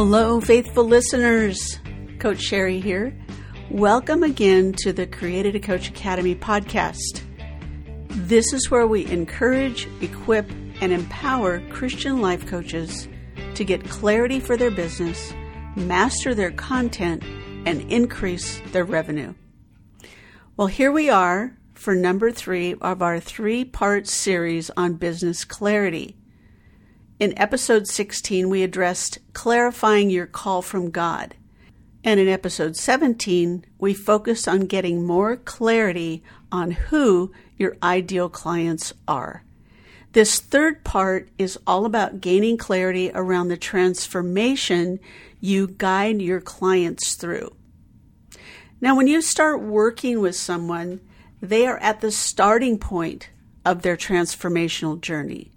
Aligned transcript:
Hello, 0.00 0.40
faithful 0.40 0.84
listeners. 0.84 1.80
Coach 2.20 2.38
Cheri 2.38 2.80
here. 2.80 3.18
Welcome 3.68 4.22
again 4.22 4.72
to 4.74 4.92
the 4.92 5.08
Created 5.08 5.54
to 5.54 5.58
Coach 5.58 5.88
Academy 5.88 6.36
podcast. 6.36 7.22
This 8.08 8.52
is 8.52 8.70
where 8.70 8.86
we 8.86 9.06
encourage, 9.06 9.88
equip, 10.00 10.48
and 10.80 10.92
empower 10.92 11.58
Christian 11.70 12.22
life 12.22 12.46
coaches 12.46 13.08
to 13.56 13.64
get 13.64 13.90
clarity 13.90 14.38
for 14.38 14.56
their 14.56 14.70
business, 14.70 15.34
master 15.74 16.32
their 16.32 16.52
content, 16.52 17.24
and 17.66 17.80
increase 17.90 18.60
their 18.70 18.84
revenue. 18.84 19.34
Well, 20.56 20.68
here 20.68 20.92
we 20.92 21.10
are 21.10 21.58
for 21.74 21.96
number 21.96 22.30
three 22.30 22.76
of 22.80 23.02
our 23.02 23.18
three 23.18 23.64
part 23.64 24.06
series 24.06 24.70
on 24.76 24.94
business 24.94 25.44
clarity. 25.44 26.16
In 27.18 27.36
episode 27.36 27.88
16, 27.88 28.48
we 28.48 28.62
addressed 28.62 29.18
clarifying 29.32 30.08
your 30.08 30.26
call 30.26 30.62
from 30.62 30.90
God. 30.90 31.34
And 32.04 32.20
in 32.20 32.28
episode 32.28 32.76
17, 32.76 33.64
we 33.76 33.92
focused 33.92 34.46
on 34.46 34.66
getting 34.66 35.04
more 35.04 35.36
clarity 35.36 36.22
on 36.52 36.70
who 36.70 37.32
your 37.56 37.76
ideal 37.82 38.28
clients 38.28 38.92
are. 39.08 39.42
This 40.12 40.38
third 40.38 40.84
part 40.84 41.28
is 41.38 41.58
all 41.66 41.84
about 41.86 42.20
gaining 42.20 42.56
clarity 42.56 43.10
around 43.12 43.48
the 43.48 43.56
transformation 43.56 45.00
you 45.40 45.66
guide 45.66 46.22
your 46.22 46.40
clients 46.40 47.16
through. 47.16 47.52
Now, 48.80 48.96
when 48.96 49.08
you 49.08 49.22
start 49.22 49.60
working 49.60 50.20
with 50.20 50.36
someone, 50.36 51.00
they 51.42 51.66
are 51.66 51.78
at 51.78 52.00
the 52.00 52.12
starting 52.12 52.78
point 52.78 53.30
of 53.64 53.82
their 53.82 53.96
transformational 53.96 55.00
journey. 55.00 55.50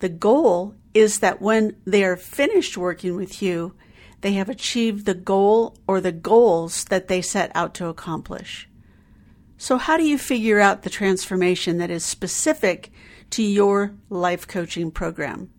The 0.00 0.08
goal 0.08 0.74
is 0.94 1.18
that 1.18 1.40
when 1.40 1.76
they 1.84 2.04
are 2.04 2.16
finished 2.16 2.76
working 2.76 3.16
with 3.16 3.42
you, 3.42 3.74
they 4.20 4.32
have 4.32 4.48
achieved 4.48 5.06
the 5.06 5.14
goal 5.14 5.76
or 5.86 6.00
the 6.00 6.12
goals 6.12 6.84
that 6.84 7.08
they 7.08 7.22
set 7.22 7.52
out 7.54 7.74
to 7.74 7.86
accomplish. 7.86 8.68
So, 9.56 9.76
how 9.76 9.96
do 9.96 10.04
you 10.04 10.18
figure 10.18 10.60
out 10.60 10.82
the 10.82 10.90
transformation 10.90 11.78
that 11.78 11.90
is 11.90 12.04
specific 12.04 12.92
to 13.30 13.42
your 13.42 13.94
life 14.08 14.46
coaching 14.46 14.90
program? 14.90 15.50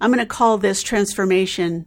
I'm 0.00 0.10
going 0.10 0.20
to 0.20 0.26
call 0.26 0.58
this 0.58 0.82
transformation 0.82 1.86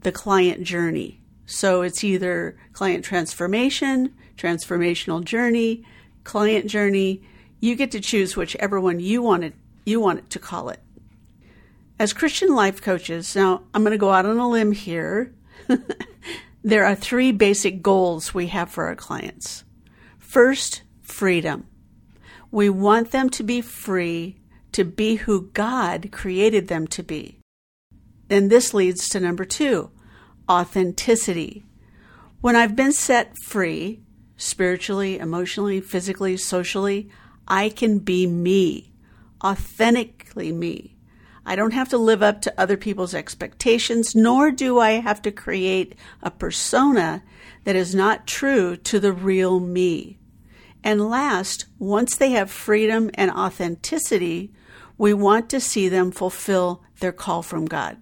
the 0.00 0.12
client 0.12 0.64
journey. 0.64 1.20
So, 1.44 1.82
it's 1.82 2.02
either 2.02 2.58
client 2.72 3.04
transformation, 3.04 4.14
transformational 4.36 5.22
journey, 5.22 5.84
client 6.24 6.66
journey. 6.66 7.22
You 7.58 7.76
get 7.76 7.90
to 7.90 8.00
choose 8.00 8.36
whichever 8.36 8.80
one 8.80 9.00
you 9.00 9.20
want 9.20 9.44
it, 9.44 9.54
you 9.84 10.00
want 10.00 10.30
to 10.30 10.38
call 10.38 10.68
it. 10.68 10.80
As 11.98 12.12
Christian 12.12 12.54
life 12.54 12.80
coaches, 12.80 13.36
now 13.36 13.62
I'm 13.74 13.82
going 13.82 13.92
to 13.92 13.98
go 13.98 14.10
out 14.10 14.26
on 14.26 14.38
a 14.38 14.48
limb 14.48 14.72
here. 14.72 15.34
there 16.64 16.84
are 16.84 16.94
three 16.94 17.32
basic 17.32 17.82
goals 17.82 18.32
we 18.32 18.46
have 18.46 18.70
for 18.70 18.86
our 18.86 18.96
clients. 18.96 19.64
First, 20.18 20.82
freedom. 21.02 21.66
We 22.50 22.70
want 22.70 23.10
them 23.10 23.28
to 23.30 23.42
be 23.42 23.60
free 23.60 24.36
to 24.72 24.84
be 24.84 25.16
who 25.16 25.50
God 25.52 26.10
created 26.10 26.68
them 26.68 26.86
to 26.88 27.02
be. 27.02 27.38
Then 28.28 28.48
this 28.48 28.72
leads 28.72 29.08
to 29.08 29.20
number 29.20 29.44
two, 29.44 29.90
authenticity. 30.48 31.64
When 32.40 32.56
I've 32.56 32.76
been 32.76 32.92
set 32.92 33.34
free, 33.44 34.00
spiritually, 34.36 35.18
emotionally, 35.18 35.80
physically, 35.80 36.36
socially, 36.36 37.10
I 37.46 37.68
can 37.68 37.98
be 37.98 38.26
me, 38.26 38.89
authentically 39.42 40.52
me. 40.52 40.96
I 41.44 41.56
don't 41.56 41.72
have 41.72 41.88
to 41.90 41.98
live 41.98 42.22
up 42.22 42.42
to 42.42 42.60
other 42.60 42.76
people's 42.76 43.14
expectations, 43.14 44.14
nor 44.14 44.50
do 44.50 44.78
I 44.78 44.92
have 44.92 45.22
to 45.22 45.32
create 45.32 45.94
a 46.22 46.30
persona 46.30 47.22
that 47.64 47.76
is 47.76 47.94
not 47.94 48.26
true 48.26 48.76
to 48.76 49.00
the 49.00 49.12
real 49.12 49.58
me. 49.58 50.18
And 50.84 51.08
last, 51.08 51.66
once 51.78 52.16
they 52.16 52.30
have 52.30 52.50
freedom 52.50 53.10
and 53.14 53.30
authenticity, 53.30 54.52
we 54.96 55.14
want 55.14 55.50
to 55.50 55.60
see 55.60 55.88
them 55.88 56.10
fulfill 56.10 56.82
their 57.00 57.12
call 57.12 57.42
from 57.42 57.64
God. 57.66 57.96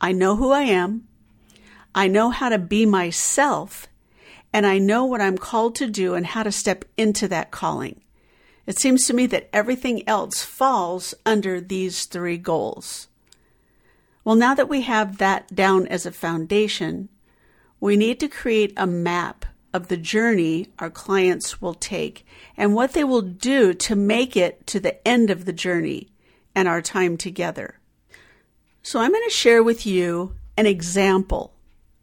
I 0.00 0.12
know 0.12 0.36
who 0.36 0.50
I 0.50 0.62
am. 0.62 1.06
I 1.94 2.06
know 2.06 2.30
how 2.30 2.48
to 2.48 2.58
be 2.58 2.86
myself, 2.86 3.86
and 4.52 4.66
I 4.66 4.78
know 4.78 5.04
what 5.04 5.20
I'm 5.20 5.38
called 5.38 5.74
to 5.76 5.88
do 5.88 6.14
and 6.14 6.26
how 6.26 6.42
to 6.42 6.52
step 6.52 6.84
into 6.96 7.28
that 7.28 7.50
calling. 7.50 8.00
It 8.68 8.78
seems 8.78 9.06
to 9.06 9.14
me 9.14 9.24
that 9.28 9.48
everything 9.50 10.06
else 10.06 10.44
falls 10.44 11.14
under 11.24 11.58
these 11.58 12.04
three 12.04 12.36
goals. 12.36 13.08
Well, 14.24 14.36
now 14.36 14.54
that 14.54 14.68
we 14.68 14.82
have 14.82 15.16
that 15.16 15.54
down 15.54 15.86
as 15.86 16.04
a 16.04 16.12
foundation, 16.12 17.08
we 17.80 17.96
need 17.96 18.20
to 18.20 18.28
create 18.28 18.74
a 18.76 18.86
map 18.86 19.46
of 19.72 19.88
the 19.88 19.96
journey 19.96 20.66
our 20.78 20.90
clients 20.90 21.62
will 21.62 21.72
take 21.72 22.26
and 22.58 22.74
what 22.74 22.92
they 22.92 23.04
will 23.04 23.22
do 23.22 23.72
to 23.72 23.96
make 23.96 24.36
it 24.36 24.66
to 24.66 24.78
the 24.78 25.08
end 25.08 25.30
of 25.30 25.46
the 25.46 25.52
journey 25.54 26.10
and 26.54 26.68
our 26.68 26.82
time 26.82 27.16
together. 27.16 27.80
So, 28.82 29.00
I'm 29.00 29.12
going 29.12 29.24
to 29.24 29.34
share 29.34 29.62
with 29.62 29.86
you 29.86 30.34
an 30.58 30.66
example, 30.66 31.54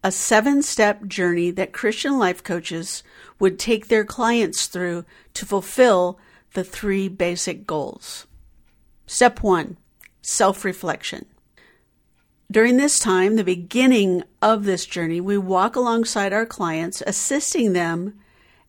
a 0.02 0.10
seven 0.10 0.62
step 0.62 1.06
journey 1.06 1.52
that 1.52 1.72
Christian 1.72 2.18
life 2.18 2.42
coaches 2.42 3.04
would 3.38 3.56
take 3.56 3.86
their 3.86 4.04
clients 4.04 4.66
through 4.66 5.04
to 5.34 5.46
fulfill 5.46 6.18
the 6.56 6.64
three 6.64 7.06
basic 7.06 7.66
goals. 7.66 8.26
Step 9.06 9.42
one 9.42 9.76
self 10.22 10.64
reflection. 10.64 11.26
During 12.50 12.78
this 12.78 12.98
time, 12.98 13.36
the 13.36 13.44
beginning 13.44 14.22
of 14.40 14.64
this 14.64 14.86
journey, 14.86 15.20
we 15.20 15.36
walk 15.36 15.76
alongside 15.76 16.32
our 16.32 16.46
clients, 16.46 17.02
assisting 17.06 17.74
them 17.74 18.18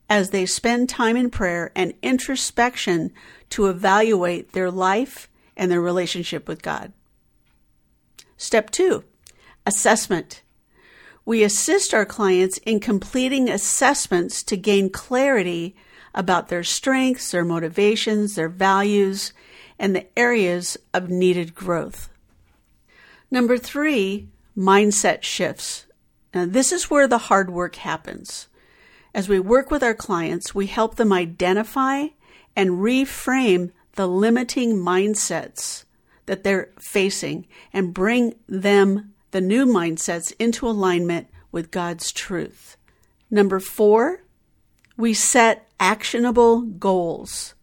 as 0.09 0.31
they 0.31 0.45
spend 0.45 0.89
time 0.89 1.15
in 1.15 1.29
prayer 1.29 1.71
and 1.75 1.93
introspection 2.01 3.13
to 3.51 3.67
evaluate 3.67 4.51
their 4.51 4.69
life 4.69 5.29
and 5.55 5.71
their 5.71 5.81
relationship 5.81 6.45
with 6.45 6.61
God. 6.61 6.91
Step 8.35 8.69
two 8.69 9.05
assessment. 9.65 10.41
We 11.27 11.43
assist 11.43 11.93
our 11.93 12.05
clients 12.05 12.57
in 12.59 12.79
completing 12.79 13.49
assessments 13.49 14.41
to 14.43 14.55
gain 14.55 14.89
clarity 14.89 15.75
about 16.15 16.47
their 16.47 16.63
strengths, 16.63 17.31
their 17.31 17.43
motivations, 17.43 18.35
their 18.35 18.47
values, 18.47 19.33
and 19.77 19.93
the 19.93 20.07
areas 20.17 20.77
of 20.93 21.09
needed 21.09 21.53
growth. 21.53 22.07
Number 23.29 23.57
three, 23.57 24.29
mindset 24.57 25.21
shifts. 25.21 25.85
Now, 26.33 26.45
this 26.45 26.71
is 26.71 26.89
where 26.89 27.09
the 27.09 27.17
hard 27.17 27.49
work 27.49 27.75
happens. 27.75 28.47
As 29.13 29.27
we 29.27 29.37
work 29.37 29.69
with 29.69 29.83
our 29.83 29.93
clients, 29.93 30.55
we 30.55 30.67
help 30.67 30.95
them 30.95 31.11
identify 31.11 32.05
and 32.55 32.79
reframe 32.79 33.71
the 33.95 34.07
limiting 34.07 34.77
mindsets 34.77 35.83
that 36.25 36.45
they're 36.45 36.69
facing 36.79 37.47
and 37.73 37.93
bring 37.93 38.35
them, 38.47 39.13
the 39.37 39.41
new 39.41 39.67
mindsets, 39.67 40.33
into 40.39 40.67
alignment 40.67 41.27
with 41.51 41.69
God's 41.69 42.11
truth. 42.11 42.75
Number 43.29 43.59
four, 43.59 44.23
we 44.97 45.13
set 45.13 45.69
actionable 45.79 46.61
goals. 46.61 47.53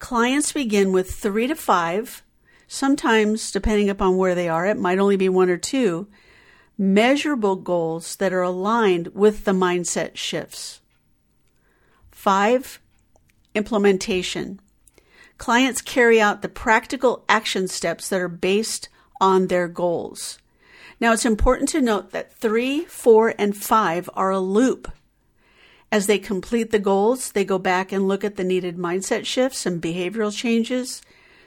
Clients 0.00 0.52
begin 0.52 0.92
with 0.92 1.10
three 1.10 1.46
to 1.46 1.54
five, 1.54 2.22
sometimes, 2.66 3.50
depending 3.50 3.88
upon 3.88 4.18
where 4.18 4.34
they 4.34 4.50
are, 4.50 4.66
it 4.66 4.76
might 4.76 4.98
only 4.98 5.16
be 5.16 5.30
one 5.30 5.48
or 5.48 5.56
two, 5.56 6.08
measurable 6.76 7.56
goals 7.56 8.16
that 8.16 8.34
are 8.34 8.42
aligned 8.42 9.08
with 9.14 9.46
the 9.46 9.52
mindset 9.52 10.14
shifts. 10.14 10.82
Five, 12.10 12.82
implementation. 13.54 14.60
Clients 15.38 15.80
carry 15.80 16.20
out 16.20 16.42
the 16.42 16.50
practical 16.50 17.24
action 17.30 17.66
steps 17.66 18.10
that 18.10 18.20
are 18.20 18.28
based 18.28 18.90
on 19.22 19.46
their 19.46 19.68
goals. 19.68 20.38
Now, 21.00 21.12
it's 21.12 21.24
important 21.24 21.68
to 21.70 21.80
note 21.80 22.10
that 22.10 22.32
three, 22.32 22.84
four, 22.84 23.34
and 23.38 23.56
five 23.56 24.10
are 24.14 24.30
a 24.30 24.40
loop. 24.40 24.90
As 25.90 26.06
they 26.06 26.18
complete 26.18 26.70
the 26.70 26.78
goals, 26.78 27.32
they 27.32 27.44
go 27.44 27.58
back 27.58 27.92
and 27.92 28.08
look 28.08 28.24
at 28.24 28.36
the 28.36 28.44
needed 28.44 28.76
mindset 28.76 29.24
shifts 29.24 29.64
and 29.64 29.80
behavioral 29.80 30.36
changes, 30.36 31.00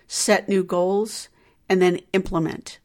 set 0.08 0.50
new 0.50 0.64
goals, 0.64 1.30
and 1.70 1.82
then 1.82 2.00
implement. 2.14 2.80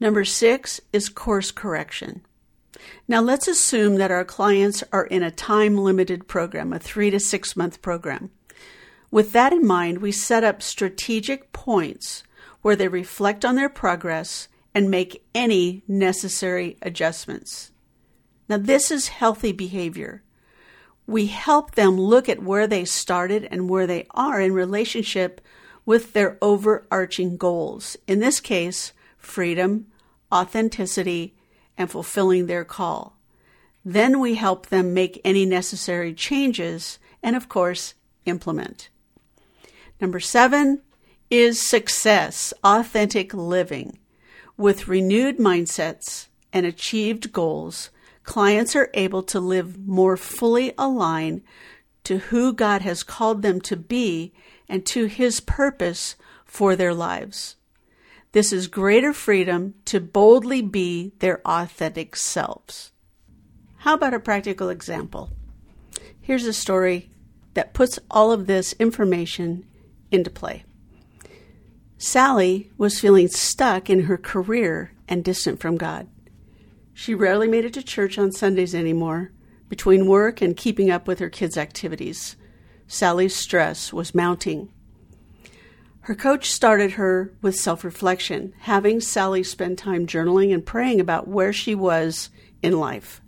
Number 0.00 0.24
six 0.24 0.80
is 0.92 1.08
course 1.08 1.52
correction. 1.52 2.22
Now 3.06 3.20
let's 3.20 3.46
assume 3.46 3.96
that 3.96 4.10
our 4.10 4.24
clients 4.24 4.82
are 4.92 5.06
in 5.06 5.22
a 5.22 5.30
time 5.30 5.76
limited 5.76 6.26
program, 6.26 6.72
a 6.72 6.78
three 6.78 7.10
to 7.10 7.20
six 7.20 7.54
month 7.54 7.80
program. 7.82 8.30
With 9.10 9.32
that 9.32 9.52
in 9.52 9.64
mind, 9.64 9.98
we 9.98 10.10
set 10.10 10.42
up 10.42 10.62
strategic 10.62 11.52
points 11.52 12.24
where 12.62 12.74
they 12.74 12.88
reflect 12.88 13.44
on 13.44 13.54
their 13.54 13.68
progress 13.68 14.48
and 14.74 14.90
make 14.90 15.24
any 15.34 15.82
necessary 15.86 16.76
adjustments. 16.82 17.70
Now, 18.48 18.58
this 18.58 18.90
is 18.90 19.08
healthy 19.08 19.52
behavior 19.52 20.22
we 21.06 21.26
help 21.26 21.72
them 21.72 22.00
look 22.00 22.28
at 22.28 22.42
where 22.42 22.66
they 22.66 22.84
started 22.84 23.48
and 23.50 23.68
where 23.68 23.86
they 23.86 24.06
are 24.12 24.40
in 24.40 24.52
relationship 24.52 25.40
with 25.84 26.12
their 26.12 26.38
overarching 26.40 27.36
goals. 27.36 27.96
In 28.06 28.20
this 28.20 28.40
case, 28.40 28.92
freedom, 29.18 29.86
authenticity, 30.32 31.34
and 31.76 31.90
fulfilling 31.90 32.46
their 32.46 32.64
call. 32.64 33.18
Then 33.84 34.20
we 34.20 34.36
help 34.36 34.68
them 34.68 34.94
make 34.94 35.20
any 35.24 35.44
necessary 35.44 36.14
changes 36.14 36.98
and, 37.22 37.34
of 37.34 37.48
course, 37.48 37.94
implement. 38.24 38.88
Number 40.00 40.20
seven 40.20 40.82
is 41.30 41.68
success, 41.68 42.52
authentic 42.62 43.34
living. 43.34 43.98
With 44.56 44.88
renewed 44.88 45.38
mindsets 45.38 46.28
and 46.52 46.66
achieved 46.66 47.32
goals, 47.32 47.90
clients 48.22 48.76
are 48.76 48.90
able 48.94 49.22
to 49.24 49.40
live 49.40 49.78
more 49.86 50.16
fully 50.16 50.72
aligned 50.76 51.42
to 52.04 52.18
who 52.18 52.52
God 52.52 52.82
has 52.82 53.02
called 53.02 53.42
them 53.42 53.60
to 53.62 53.76
be 53.76 54.32
and 54.68 54.84
to 54.86 55.06
His 55.06 55.40
purpose 55.40 56.16
for 56.44 56.76
their 56.76 56.92
lives. 56.92 57.56
This 58.32 58.52
is 58.52 58.66
greater 58.66 59.12
freedom 59.12 59.74
to 59.86 60.00
boldly 60.00 60.62
be 60.62 61.12
their 61.18 61.40
authentic 61.46 62.16
selves. 62.16 62.92
How 63.78 63.94
about 63.94 64.14
a 64.14 64.20
practical 64.20 64.68
example? 64.68 65.30
Here's 66.20 66.46
a 66.46 66.52
story 66.52 67.10
that 67.54 67.74
puts 67.74 67.98
all 68.10 68.32
of 68.32 68.46
this 68.46 68.74
information 68.74 69.66
into 70.10 70.30
play. 70.30 70.64
Sally 72.02 72.68
was 72.76 72.98
feeling 72.98 73.28
stuck 73.28 73.88
in 73.88 74.02
her 74.02 74.18
career 74.18 74.90
and 75.06 75.22
distant 75.22 75.60
from 75.60 75.76
God. 75.76 76.08
She 76.92 77.14
rarely 77.14 77.46
made 77.46 77.64
it 77.64 77.74
to 77.74 77.82
church 77.82 78.18
on 78.18 78.32
Sundays 78.32 78.74
anymore. 78.74 79.30
Between 79.68 80.08
work 80.08 80.42
and 80.42 80.56
keeping 80.56 80.90
up 80.90 81.06
with 81.06 81.20
her 81.20 81.30
kids' 81.30 81.56
activities, 81.56 82.34
Sally's 82.88 83.36
stress 83.36 83.92
was 83.92 84.16
mounting. 84.16 84.68
Her 86.00 86.16
coach 86.16 86.50
started 86.50 86.94
her 86.94 87.32
with 87.40 87.54
self 87.54 87.84
reflection, 87.84 88.52
having 88.62 89.00
Sally 89.00 89.44
spend 89.44 89.78
time 89.78 90.04
journaling 90.04 90.52
and 90.52 90.66
praying 90.66 91.00
about 91.00 91.28
where 91.28 91.52
she 91.52 91.76
was 91.76 92.30
in 92.62 92.80
life. 92.80 93.22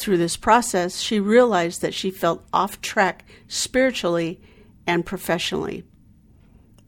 Through 0.00 0.16
this 0.16 0.38
process, 0.38 1.00
she 1.00 1.20
realized 1.20 1.82
that 1.82 1.92
she 1.92 2.10
felt 2.10 2.42
off 2.54 2.80
track 2.80 3.26
spiritually 3.48 4.40
and 4.86 5.04
professionally. 5.04 5.84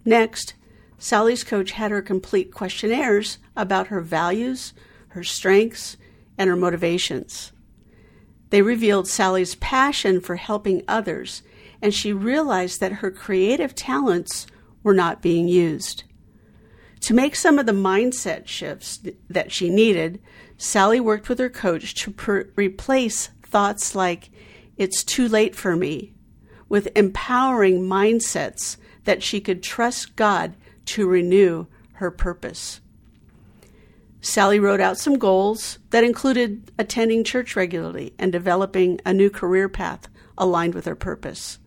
Next, 0.07 0.55
Sally's 0.99 1.45
coach 1.45 1.73
had 1.73 1.93
her 1.93 2.03
complete 2.03 2.53
questionnaires 2.53 3.39
about 3.57 3.87
her 3.87 4.01
values, 4.01 4.75
her 5.09 5.23
strengths, 5.23 5.97
and 6.37 6.51
her 6.51 6.57
motivations. 6.57 7.53
They 8.51 8.63
revealed 8.63 9.07
Sally's 9.07 9.55
passion 9.57 10.21
for 10.21 10.37
helping 10.37 10.83
others, 10.89 11.43
and 11.81 11.95
she 11.95 12.13
realized 12.13 12.81
that 12.81 12.95
her 12.95 13.11
creative 13.11 13.75
talents 13.75 14.47
were 14.83 14.95
not 14.95 15.23
being 15.23 15.49
used. 15.49 16.05
To 17.01 17.15
make 17.15 17.37
some 17.37 17.59
of 17.59 17.67
the 17.67 17.73
mindset 17.73 18.49
shifts 18.49 19.01
that 19.29 19.53
she 19.53 19.71
needed, 19.71 20.21
Sally 20.57 20.99
worked 20.99 21.29
with 21.29 21.39
her 21.39 21.51
coach 21.51 21.95
to 22.03 22.11
per- 22.11 22.49
replace 22.57 23.29
thoughts 23.45 23.95
like, 23.95 24.31
it's 24.77 25.05
too 25.05 25.29
late 25.29 25.55
for 25.55 25.77
me, 25.77 26.13
with 26.69 26.89
empowering 26.97 27.81
mindsets 27.83 28.77
that 29.05 29.23
she 29.23 29.41
could 29.41 29.63
trust 29.63 30.17
God 30.17 30.55
to 30.89 31.07
renew 31.07 31.67
her 31.95 32.11
purpose. 32.11 32.81
Sally 34.21 34.59
wrote 34.59 34.81
out 34.81 34.99
some 34.99 35.19
goals 35.19 35.79
that 35.91 36.03
included 36.03 36.73
attending 36.79 37.25
church 37.25 37.55
regularly 37.55 38.15
and 38.19 38.33
developing 38.33 39.01
a 39.05 39.13
new 39.13 39.31
career 39.31 39.69
path 39.69 40.09
aligned 40.37 40.75
with 40.75 40.87
her 40.87 40.97
purpose. 40.97 41.59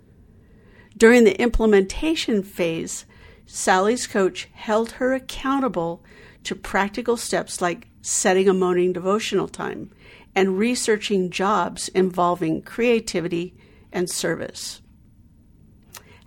During 0.97 1.23
the 1.23 1.39
implementation 1.39 2.43
phase, 2.43 3.05
Sally's 3.45 4.07
coach 4.07 4.49
held 4.53 4.91
her 4.93 5.13
accountable 5.13 6.03
to 6.43 6.55
practical 6.55 7.15
steps 7.15 7.61
like 7.61 7.87
setting 8.01 8.49
a 8.49 8.53
morning 8.53 8.91
devotional 8.91 9.47
time 9.47 9.91
and 10.35 10.57
researching 10.57 11.29
jobs 11.29 11.89
involving 11.89 12.61
creativity 12.61 13.55
and 13.91 14.09
service. 14.09 14.80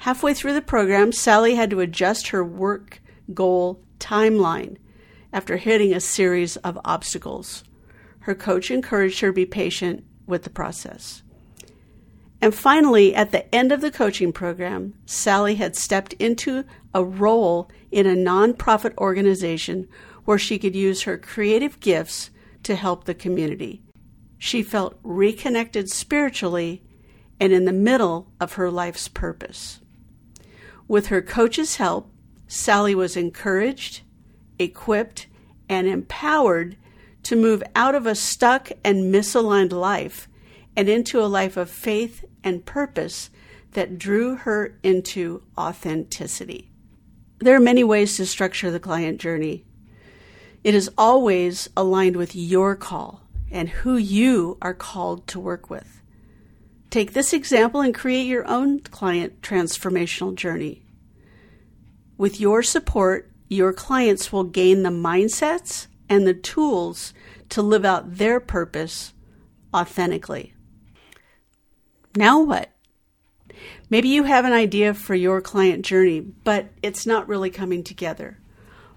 Halfway 0.04 0.34
through 0.34 0.52
the 0.52 0.60
program, 0.60 1.12
Sally 1.12 1.54
had 1.54 1.70
to 1.70 1.80
adjust 1.80 2.28
her 2.28 2.44
work 2.44 3.00
goal 3.32 3.80
timeline 3.98 4.76
after 5.32 5.56
hitting 5.56 5.94
a 5.94 5.98
series 5.98 6.58
of 6.58 6.78
obstacles. 6.84 7.64
Her 8.18 8.34
coach 8.34 8.70
encouraged 8.70 9.20
her 9.20 9.28
to 9.28 9.32
be 9.32 9.46
patient 9.46 10.04
with 10.26 10.42
the 10.42 10.50
process. 10.50 11.22
And 12.42 12.54
finally, 12.54 13.14
at 13.14 13.32
the 13.32 13.52
end 13.54 13.72
of 13.72 13.80
the 13.80 13.90
coaching 13.90 14.30
program, 14.30 14.92
Sally 15.06 15.54
had 15.54 15.74
stepped 15.74 16.12
into 16.18 16.66
a 16.92 17.02
role 17.02 17.70
in 17.90 18.06
a 18.06 18.10
nonprofit 18.10 18.94
organization 18.98 19.88
where 20.26 20.38
she 20.38 20.58
could 20.58 20.76
use 20.76 21.04
her 21.04 21.16
creative 21.16 21.80
gifts 21.80 22.28
to 22.64 22.74
help 22.74 23.04
the 23.04 23.14
community. 23.14 23.80
She 24.36 24.62
felt 24.62 24.98
reconnected 25.02 25.88
spiritually 25.88 26.82
and 27.40 27.54
in 27.54 27.64
the 27.64 27.72
middle 27.72 28.30
of 28.38 28.52
her 28.52 28.70
life's 28.70 29.08
purpose. 29.08 29.80
With 30.86 31.06
her 31.06 31.22
coach's 31.22 31.76
help, 31.76 32.10
Sally 32.46 32.94
was 32.94 33.16
encouraged, 33.16 34.02
equipped, 34.58 35.26
and 35.68 35.86
empowered 35.86 36.76
to 37.22 37.36
move 37.36 37.62
out 37.74 37.94
of 37.94 38.06
a 38.06 38.14
stuck 38.14 38.70
and 38.84 39.12
misaligned 39.12 39.72
life 39.72 40.28
and 40.76 40.88
into 40.88 41.20
a 41.20 41.26
life 41.26 41.56
of 41.56 41.70
faith 41.70 42.24
and 42.42 42.66
purpose 42.66 43.30
that 43.72 43.98
drew 43.98 44.36
her 44.36 44.78
into 44.82 45.42
authenticity. 45.56 46.70
There 47.38 47.56
are 47.56 47.60
many 47.60 47.82
ways 47.82 48.16
to 48.16 48.26
structure 48.26 48.70
the 48.70 48.80
client 48.80 49.20
journey. 49.20 49.64
It 50.62 50.74
is 50.74 50.90
always 50.96 51.68
aligned 51.76 52.16
with 52.16 52.36
your 52.36 52.76
call 52.76 53.22
and 53.50 53.68
who 53.68 53.96
you 53.96 54.58
are 54.62 54.74
called 54.74 55.26
to 55.28 55.40
work 55.40 55.70
with. 55.70 56.02
Take 56.94 57.12
this 57.12 57.32
example 57.32 57.80
and 57.80 57.92
create 57.92 58.28
your 58.28 58.46
own 58.46 58.78
client 58.78 59.42
transformational 59.42 60.32
journey. 60.32 60.86
With 62.16 62.38
your 62.38 62.62
support, 62.62 63.32
your 63.48 63.72
clients 63.72 64.30
will 64.30 64.44
gain 64.44 64.84
the 64.84 64.90
mindsets 64.90 65.88
and 66.08 66.24
the 66.24 66.34
tools 66.34 67.12
to 67.48 67.62
live 67.62 67.84
out 67.84 68.18
their 68.18 68.38
purpose 68.38 69.12
authentically. 69.74 70.54
Now 72.14 72.40
what? 72.40 72.70
Maybe 73.90 74.10
you 74.10 74.22
have 74.22 74.44
an 74.44 74.52
idea 74.52 74.94
for 74.94 75.16
your 75.16 75.40
client 75.40 75.84
journey, 75.84 76.20
but 76.20 76.68
it's 76.80 77.04
not 77.04 77.26
really 77.26 77.50
coming 77.50 77.82
together. 77.82 78.38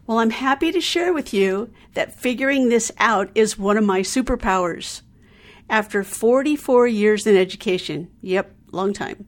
Well, 0.06 0.20
I'm 0.20 0.30
happy 0.30 0.72
to 0.72 0.80
share 0.80 1.13
with 1.13 1.34
you 1.34 1.74
that 1.96 2.13
figuring 2.13 2.70
this 2.70 2.92
out 3.00 3.32
is 3.34 3.58
one 3.58 3.75
of 3.75 3.84
my 3.84 4.01
superpowers. 4.01 5.01
After 5.70 6.04
44 6.04 6.88
years 6.88 7.28
in 7.28 7.36
education, 7.36 8.10
yep, 8.22 8.56
long 8.72 8.94
time, 8.94 9.28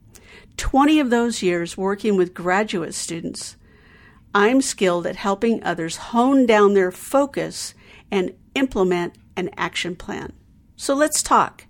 20 0.56 1.00
of 1.00 1.10
those 1.10 1.42
years 1.42 1.78
working 1.78 2.16
with 2.16 2.34
graduate 2.34 2.94
students, 2.94 3.58
I'm 4.34 4.62
skilled 4.62 5.06
at 5.06 5.18
helping 5.18 5.62
others 5.64 5.98
hone 5.98 6.46
down 6.46 6.76
their 6.76 6.92
focus 6.92 7.74
and 8.10 8.34
implement 8.56 9.16
an 9.36 9.50
action 9.58 9.96
plan. 9.96 10.32
So 10.78 10.94
let's 10.94 11.22
talk. 11.22 11.66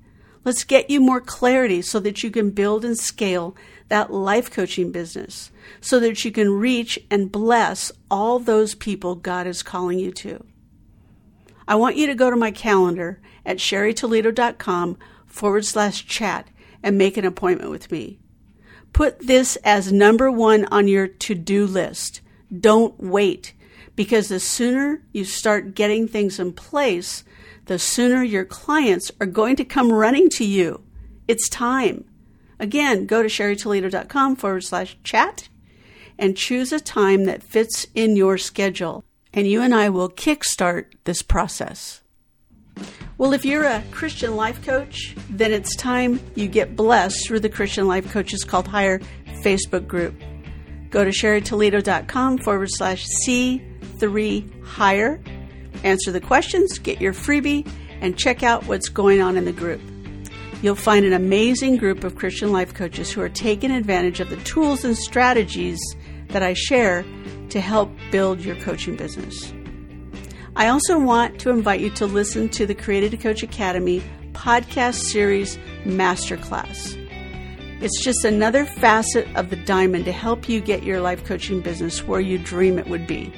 Let's 0.46 0.64
get 0.64 0.90
you 0.90 1.02
more 1.02 1.22
clarity 1.22 1.82
so 1.82 2.00
that 2.02 2.24
you 2.24 2.30
can 2.30 2.52
build 2.52 2.86
and 2.86 2.98
scale 2.98 3.56
that 3.90 4.14
life 4.14 4.52
coaching 4.52 4.92
business, 4.92 5.52
so 5.82 6.00
that 6.00 6.24
you 6.24 6.32
can 6.32 6.52
reach 6.52 7.00
and 7.10 7.32
bless 7.32 7.92
all 8.10 8.38
those 8.38 8.76
people 8.76 9.16
God 9.16 9.48
is 9.48 9.64
calling 9.64 9.98
you 9.98 10.12
to. 10.12 10.46
I 11.70 11.76
want 11.76 11.98
you 11.98 12.08
to 12.08 12.16
go 12.16 12.32
to 12.32 12.36
my 12.36 12.50
calendar 12.50 13.22
at 13.46 13.58
cheritoledo.com 13.58 14.98
forward 15.28 15.66
slash 15.66 16.08
chat 16.08 16.48
and 16.82 16.98
make 16.98 17.16
an 17.16 17.26
appointment 17.26 17.70
with 17.70 17.92
me. 17.92 18.18
Put 18.92 19.20
this 19.20 19.56
as 19.58 19.94
number 19.94 20.32
one 20.32 20.66
on 20.72 20.88
your 20.88 21.08
to 21.08 21.36
do 21.36 21.68
list. 21.68 22.22
Don't 22.52 23.00
wait 23.00 23.54
because 23.96 24.30
the 24.30 24.40
sooner 24.40 25.04
you 25.12 25.24
start 25.24 25.76
getting 25.76 26.08
things 26.08 26.40
in 26.40 26.54
place, 26.54 27.24
the 27.66 27.78
sooner 27.78 28.24
your 28.24 28.46
clients 28.46 29.12
are 29.22 29.28
going 29.28 29.56
to 29.58 29.64
come 29.64 29.94
running 29.94 30.28
to 30.30 30.46
you. 30.46 30.82
It's 31.28 31.48
time. 31.50 32.06
Again, 32.60 33.06
go 33.06 33.22
to 33.22 33.30
cheritoledo.com 33.30 34.38
forward 34.38 34.64
slash 34.64 34.98
chat 35.04 35.50
and 36.18 36.36
choose 36.36 36.74
a 36.74 36.80
time 36.80 37.26
that 37.26 37.44
fits 37.44 37.86
in 37.94 38.16
your 38.16 38.40
schedule, 38.40 39.04
and 39.34 39.48
you 39.48 39.62
and 39.62 39.74
I 39.74 39.90
will 39.90 40.10
kickstart 40.10 40.86
this 41.04 41.22
process. 41.22 42.02
Well, 43.18 43.34
if 43.34 43.44
you're 43.44 43.66
a 43.66 43.84
Christian 43.92 44.36
life 44.36 44.64
coach, 44.66 45.16
then 45.30 45.52
it's 45.52 45.76
time 45.76 46.20
you 46.36 46.48
get 46.48 46.76
blessed 46.76 47.28
through 47.28 47.42
the 47.42 47.50
Christian 47.50 47.88
Life 47.88 48.10
Coaches 48.12 48.44
Called 48.44 48.68
Higher 48.68 49.00
Facebook 49.44 49.88
group. 49.88 50.16
Go 50.90 51.04
to 51.04 51.12
cheritoledo.com 51.12 52.38
forward 52.40 52.70
slash 52.72 53.06
C3 53.26 54.64
higher, 54.64 55.22
answer 55.84 56.12
the 56.12 56.22
questions, 56.22 56.80
get 56.80 57.02
your 57.02 57.14
freebie, 57.14 57.70
and 58.02 58.18
check 58.18 58.44
out 58.44 58.66
what's 58.66 58.88
going 58.88 59.22
on 59.22 59.36
in 59.36 59.46
the 59.46 59.52
group. 59.52 59.82
You'll 60.62 60.76
find 60.76 61.06
an 61.06 61.14
amazing 61.14 61.78
group 61.78 62.04
of 62.04 62.16
Christian 62.16 62.52
life 62.52 62.74
coaches 62.74 63.12
who 63.12 63.22
are 63.22 63.30
taking 63.30 63.72
advantage 63.72 64.20
of 64.20 64.30
the 64.30 64.38
tools 64.38 64.84
and 64.84 64.98
strategies 64.98 65.80
that 66.30 66.44
I 66.44 66.54
share 66.54 67.06
to 67.50 67.60
help 67.60 67.92
build 68.12 68.40
your 68.42 68.56
coaching 68.58 68.96
business. 68.96 69.54
I 70.56 70.68
also 70.68 71.00
want 71.00 71.40
to 71.42 71.52
invite 71.52 71.80
you 71.80 71.90
to 71.92 72.06
listen 72.06 72.50
to 72.50 72.66
the 72.66 72.76
Created 72.76 73.12
to 73.12 73.18
Coach 73.18 73.44
Academy 73.44 74.04
podcast 74.34 74.96
series 74.96 75.58
masterclass. 75.84 76.96
It's 77.82 78.04
just 78.04 78.26
another 78.26 78.66
facet 78.66 79.28
of 79.36 79.50
the 79.50 79.56
diamond 79.56 80.06
to 80.06 80.12
help 80.12 80.50
you 80.50 80.60
get 80.60 80.84
your 80.84 81.00
life 81.00 81.24
coaching 81.24 81.62
business 81.62 82.06
where 82.06 82.20
you 82.20 82.38
dream 82.38 82.78
it 82.78 82.88
would 82.88 83.08
be. 83.08 83.34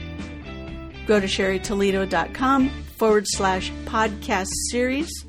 Go 1.05 1.19
to 1.19 1.27
cheritoledo.com 1.27 2.69
forward 2.97 3.25
slash 3.27 3.71
podcast 3.85 4.49
series, 4.71 5.25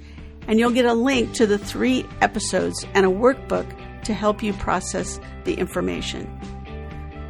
and 0.47 0.59
you'll 0.59 0.71
get 0.71 0.87
a 0.87 0.95
link 0.95 1.35
to 1.35 1.47
the 1.47 1.59
three 1.59 2.07
episodes 2.21 2.87
and 2.95 3.05
a 3.05 3.11
workbook 3.11 3.67
to 4.05 4.15
help 4.15 4.43
you 4.43 4.53
process 4.55 5.21
the 5.45 5.55
information. 5.55 6.27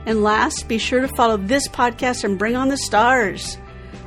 And 0.06 0.22
last, 0.22 0.68
be 0.68 0.78
sure 0.78 1.00
to 1.00 1.08
follow 1.08 1.36
this 1.36 1.68
podcast 1.68 2.24
and 2.24 2.38
bring 2.38 2.56
on 2.56 2.68
the 2.68 2.76
stars. 2.76 3.58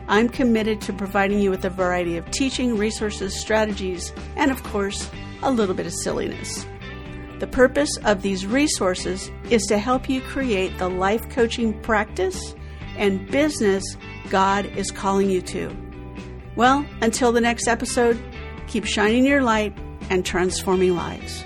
I'm 0.08 0.30
committed 0.30 0.82
to 0.82 0.94
providing 0.94 1.40
you 1.40 1.50
with 1.50 1.66
a 1.66 1.70
variety 1.70 2.18
of 2.18 2.30
teaching, 2.32 2.78
resources, 2.78 3.40
strategies, 3.40 4.14
and 4.36 4.52
of 4.52 4.62
course, 4.64 5.10
a 5.42 5.52
little 5.52 5.75
bit 5.75 5.88
of 5.88 5.94
silliness. 5.94 6.66
The 7.40 7.48
purpose 7.48 7.98
of 8.06 8.22
these 8.22 8.46
resources 8.46 9.32
is 9.50 9.64
to 9.64 9.78
help 9.78 10.10
you 10.10 10.22
create 10.22 10.78
the 10.78 10.90
life 10.90 11.28
coaching 11.30 11.80
practice 11.82 12.56
and 12.98 13.30
business 13.30 13.84
God 14.30 14.66
is 14.78 14.92
calling 14.92 15.30
you 15.30 15.42
to. 15.44 15.75
Well, 16.56 16.86
until 17.02 17.32
the 17.32 17.42
next 17.42 17.68
episode, 17.68 18.22
keep 18.68 18.86
shining 18.86 19.25
your 19.25 19.42
light 19.42 19.78
and 20.10 20.25
transforming 20.25 20.96
lives. 20.96 21.44